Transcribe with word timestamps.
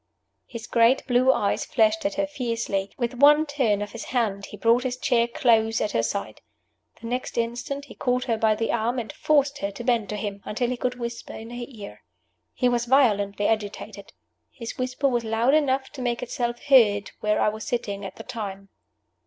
His 0.47 0.65
great 0.65 1.05
blue 1.05 1.31
eyes 1.31 1.63
flashed 1.63 2.07
at 2.07 2.15
her 2.15 2.25
fiercely. 2.25 2.91
With 2.97 3.13
one 3.19 3.45
turn 3.45 3.83
of 3.83 3.91
his 3.91 4.05
hand 4.05 4.47
he 4.47 4.57
brought 4.57 4.81
his 4.81 4.97
chair 4.97 5.27
close 5.27 5.79
at 5.79 5.91
her 5.91 6.01
side. 6.01 6.41
The 6.99 7.05
next 7.05 7.37
instant 7.37 7.85
he 7.85 7.93
caught 7.93 8.23
her 8.23 8.35
by 8.35 8.55
the 8.55 8.71
arm, 8.71 8.97
and 8.97 9.13
forced 9.13 9.59
her 9.59 9.69
to 9.69 9.83
bend 9.83 10.09
to 10.09 10.15
him, 10.15 10.41
until 10.43 10.69
he 10.69 10.77
could 10.77 10.95
whisper 10.97 11.33
in 11.33 11.51
her 11.51 11.65
ear. 11.67 12.01
He 12.55 12.67
was 12.67 12.85
violently 12.85 13.47
agitated. 13.47 14.11
His 14.51 14.75
whisper 14.75 15.07
was 15.07 15.23
loud 15.23 15.53
enough 15.53 15.91
to 15.91 16.01
make 16.01 16.23
itself 16.23 16.59
heard 16.63 17.11
where 17.19 17.39
I 17.39 17.49
was 17.49 17.63
sitting 17.67 18.03
at 18.03 18.15
the 18.15 18.23
time. 18.23 18.69